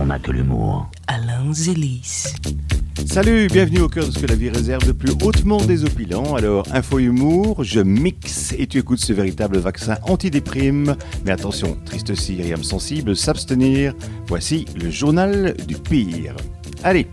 on 0.00 0.06
n'a 0.06 0.18
que 0.18 0.30
l'humour. 0.30 0.90
Alain 1.06 1.52
Zélis. 1.52 2.24
Salut, 3.06 3.48
bienvenue 3.48 3.80
au 3.80 3.88
cœur 3.88 4.06
de 4.06 4.10
ce 4.10 4.18
que 4.18 4.26
la 4.26 4.34
vie 4.34 4.48
réserve 4.48 4.86
de 4.86 4.92
plus 4.92 5.12
hautement 5.22 5.58
désopilant. 5.58 6.34
Alors, 6.36 6.66
info 6.72 6.98
humour, 6.98 7.62
je 7.64 7.80
mixe 7.80 8.54
et 8.58 8.66
tu 8.66 8.78
écoutes 8.78 9.00
ce 9.00 9.12
véritable 9.12 9.58
vaccin 9.58 9.98
antidéprime. 10.04 10.96
Mais 11.24 11.32
attention, 11.32 11.76
triste 11.84 12.14
cire 12.14 12.46
et 12.46 12.52
âme 12.52 12.62
sensible, 12.62 13.14
s'abstenir. 13.14 13.94
Voici 14.26 14.64
le 14.74 14.90
journal 14.90 15.54
du 15.66 15.74
pire. 15.74 16.34
Allez, 16.82 17.06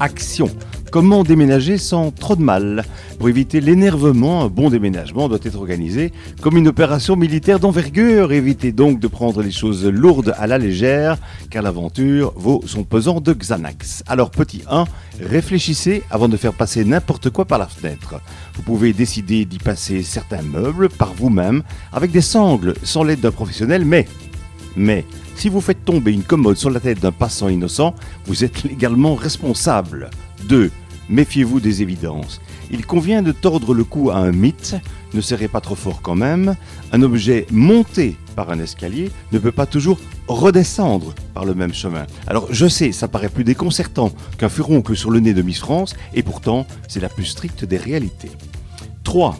action. 0.00 0.48
Comment 0.94 1.24
déménager 1.24 1.76
sans 1.76 2.12
trop 2.12 2.36
de 2.36 2.42
mal 2.42 2.84
Pour 3.18 3.28
éviter 3.28 3.60
l'énervement, 3.60 4.44
un 4.44 4.48
bon 4.48 4.70
déménagement 4.70 5.28
doit 5.28 5.40
être 5.42 5.56
organisé 5.56 6.12
comme 6.40 6.56
une 6.56 6.68
opération 6.68 7.16
militaire 7.16 7.58
d'envergure. 7.58 8.30
Évitez 8.30 8.70
donc 8.70 9.00
de 9.00 9.08
prendre 9.08 9.42
les 9.42 9.50
choses 9.50 9.84
lourdes 9.84 10.36
à 10.38 10.46
la 10.46 10.56
légère, 10.56 11.18
car 11.50 11.64
l'aventure 11.64 12.32
vaut 12.36 12.62
son 12.64 12.84
pesant 12.84 13.20
de 13.20 13.32
Xanax. 13.32 14.04
Alors 14.06 14.30
petit 14.30 14.62
1, 14.70 14.84
réfléchissez 15.20 16.04
avant 16.12 16.28
de 16.28 16.36
faire 16.36 16.52
passer 16.52 16.84
n'importe 16.84 17.28
quoi 17.28 17.44
par 17.44 17.58
la 17.58 17.66
fenêtre. 17.66 18.20
Vous 18.54 18.62
pouvez 18.62 18.92
décider 18.92 19.46
d'y 19.46 19.58
passer 19.58 20.04
certains 20.04 20.42
meubles 20.42 20.90
par 20.90 21.12
vous-même, 21.12 21.64
avec 21.92 22.12
des 22.12 22.20
sangles, 22.20 22.74
sans 22.84 23.02
l'aide 23.02 23.18
d'un 23.18 23.32
professionnel, 23.32 23.84
mais... 23.84 24.06
Mais, 24.76 25.04
si 25.34 25.48
vous 25.48 25.60
faites 25.60 25.84
tomber 25.84 26.12
une 26.12 26.22
commode 26.22 26.56
sur 26.56 26.70
la 26.70 26.78
tête 26.78 27.00
d'un 27.00 27.10
passant 27.10 27.48
innocent, 27.48 27.96
vous 28.26 28.44
êtes 28.44 28.62
légalement 28.62 29.16
responsable. 29.16 30.10
2. 30.48 30.70
Méfiez-vous 31.08 31.60
des 31.60 31.82
évidences. 31.82 32.40
Il 32.70 32.86
convient 32.86 33.22
de 33.22 33.32
tordre 33.32 33.74
le 33.74 33.84
cou 33.84 34.10
à 34.10 34.16
un 34.16 34.32
mythe, 34.32 34.76
ne 35.12 35.20
serrez 35.20 35.48
pas 35.48 35.60
trop 35.60 35.74
fort 35.74 36.00
quand 36.02 36.14
même. 36.14 36.56
Un 36.92 37.02
objet 37.02 37.46
monté 37.50 38.16
par 38.34 38.50
un 38.50 38.58
escalier 38.58 39.10
ne 39.32 39.38
peut 39.38 39.52
pas 39.52 39.66
toujours 39.66 39.98
redescendre 40.28 41.14
par 41.34 41.44
le 41.44 41.54
même 41.54 41.74
chemin. 41.74 42.06
Alors 42.26 42.48
je 42.50 42.66
sais, 42.66 42.92
ça 42.92 43.08
paraît 43.08 43.28
plus 43.28 43.44
déconcertant 43.44 44.12
qu'un 44.38 44.48
furoncle 44.48 44.96
sur 44.96 45.10
le 45.10 45.20
nez 45.20 45.34
de 45.34 45.42
Miss 45.42 45.58
France, 45.58 45.94
et 46.14 46.22
pourtant 46.22 46.66
c'est 46.88 47.00
la 47.00 47.08
plus 47.08 47.26
stricte 47.26 47.64
des 47.64 47.76
réalités. 47.76 48.30
3. 49.04 49.36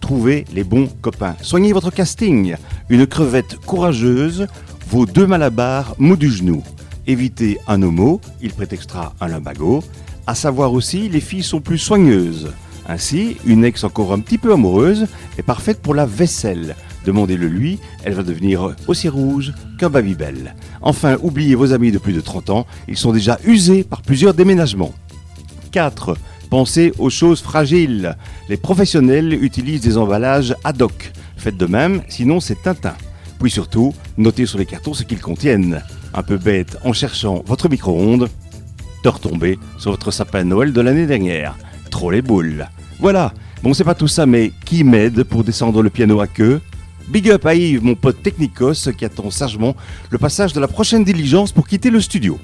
Trouvez 0.00 0.44
les 0.52 0.64
bons 0.64 0.88
copains. 1.00 1.36
Soignez 1.40 1.72
votre 1.72 1.90
casting. 1.90 2.56
Une 2.88 3.06
crevette 3.06 3.56
courageuse 3.64 4.46
vaut 4.88 5.06
deux 5.06 5.26
malabars 5.26 5.94
mou 5.98 6.16
du 6.16 6.30
genou. 6.30 6.62
Évitez 7.06 7.58
un 7.66 7.82
homo, 7.82 8.20
il 8.40 8.52
prétextera 8.52 9.14
un 9.20 9.28
lumbago. 9.28 9.82
À 10.30 10.36
savoir 10.36 10.72
aussi, 10.74 11.08
les 11.08 11.18
filles 11.18 11.42
sont 11.42 11.60
plus 11.60 11.76
soigneuses. 11.76 12.52
Ainsi, 12.88 13.36
une 13.44 13.64
ex 13.64 13.82
encore 13.82 14.12
un 14.12 14.20
petit 14.20 14.38
peu 14.38 14.52
amoureuse 14.52 15.08
est 15.36 15.42
parfaite 15.42 15.82
pour 15.82 15.92
la 15.92 16.06
vaisselle. 16.06 16.76
Demandez-le 17.04 17.48
lui, 17.48 17.80
elle 18.04 18.12
va 18.12 18.22
devenir 18.22 18.76
aussi 18.86 19.08
rouge 19.08 19.52
qu'un 19.76 19.90
Babybel. 19.90 20.54
Enfin, 20.82 21.16
oubliez 21.20 21.56
vos 21.56 21.72
amis 21.72 21.90
de 21.90 21.98
plus 21.98 22.12
de 22.12 22.20
30 22.20 22.50
ans, 22.50 22.66
ils 22.86 22.96
sont 22.96 23.10
déjà 23.10 23.40
usés 23.44 23.82
par 23.82 24.02
plusieurs 24.02 24.32
déménagements. 24.32 24.94
4. 25.72 26.16
Pensez 26.48 26.92
aux 27.00 27.10
choses 27.10 27.40
fragiles. 27.40 28.16
Les 28.48 28.56
professionnels 28.56 29.32
utilisent 29.32 29.80
des 29.80 29.98
emballages 29.98 30.54
ad 30.62 30.80
hoc. 30.80 31.10
Faites 31.38 31.56
de 31.56 31.66
même, 31.66 32.02
sinon 32.08 32.38
c'est 32.38 32.62
Tintin. 32.62 32.94
Puis 33.40 33.50
surtout, 33.50 33.94
notez 34.16 34.46
sur 34.46 34.60
les 34.60 34.66
cartons 34.66 34.94
ce 34.94 35.02
qu'ils 35.02 35.20
contiennent. 35.20 35.82
Un 36.14 36.22
peu 36.22 36.36
bête 36.36 36.76
en 36.84 36.92
cherchant 36.92 37.42
votre 37.46 37.68
micro-ondes, 37.68 38.28
de 39.02 39.08
retomber 39.08 39.58
sur 39.78 39.90
votre 39.90 40.10
sapin 40.10 40.44
de 40.44 40.48
Noël 40.48 40.72
de 40.72 40.80
l'année 40.80 41.06
dernière. 41.06 41.56
Trop 41.90 42.10
les 42.10 42.22
boules. 42.22 42.68
Voilà, 42.98 43.32
bon 43.62 43.74
c'est 43.74 43.84
pas 43.84 43.94
tout 43.94 44.08
ça, 44.08 44.26
mais 44.26 44.52
qui 44.64 44.84
m'aide 44.84 45.24
pour 45.24 45.44
descendre 45.44 45.82
le 45.82 45.90
piano 45.90 46.20
à 46.20 46.26
queue? 46.26 46.60
Big 47.08 47.28
up 47.30 47.44
à 47.46 47.54
Yves, 47.54 47.82
mon 47.82 47.96
pote 47.96 48.22
Technicos, 48.22 48.92
qui 48.96 49.04
attend 49.04 49.30
sagement 49.30 49.74
le 50.10 50.18
passage 50.18 50.52
de 50.52 50.60
la 50.60 50.68
prochaine 50.68 51.02
diligence 51.02 51.50
pour 51.50 51.66
quitter 51.66 51.90
le 51.90 52.00
studio. 52.00 52.38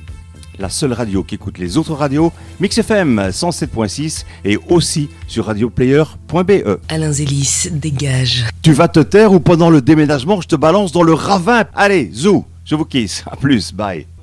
La 0.59 0.71
seule 0.71 0.93
radio 0.95 1.23
qui 1.23 1.35
écoute 1.35 1.59
les 1.59 1.77
autres 1.77 1.93
radios, 1.93 2.33
Mix 2.61 2.79
FM 2.79 3.29
107.6 3.29 4.25
et 4.45 4.59
aussi 4.69 5.11
sur 5.27 5.45
radioplayer.be. 5.47 6.79
Alain 6.89 7.13
Zélis, 7.13 7.69
dégage. 7.71 8.47
Tu 8.63 8.73
vas 8.73 8.89
te 8.89 9.01
taire 9.01 9.33
ou 9.33 9.41
pendant 9.41 9.69
le 9.69 9.83
déménagement, 9.83 10.41
je 10.41 10.49
te 10.49 10.57
balance 10.57 10.93
dans 10.93 11.03
le 11.03 11.13
ravin 11.13 11.65
Allez, 11.75 12.11
zou, 12.13 12.45
je 12.65 12.75
vous 12.75 12.87
kiss. 12.87 13.23
À 13.31 13.37
plus, 13.37 13.73
bye. 13.73 14.07